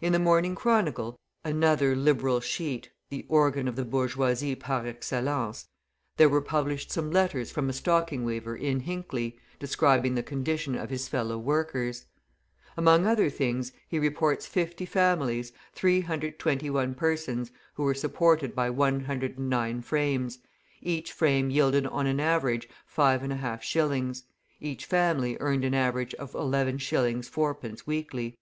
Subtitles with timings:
[0.00, 5.68] In the Morning Chronicle, another Liberal sheet, the organ of the bourgeoisie par excellence,
[6.16, 10.88] there were published some letters from a stocking weaver in Hinckley, describing the condition of
[10.88, 12.06] his fellow workers.
[12.78, 20.38] Among other things, he reports 50 families, 321 persons, who were supported by 109 frames;
[20.80, 24.24] each frame yielded on an average 5.5 shillings;
[24.60, 27.18] each family earned an average of 11s.
[27.30, 27.86] 4d.
[27.86, 28.34] weekly.